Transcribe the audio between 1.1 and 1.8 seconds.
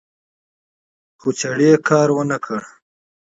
خو چړې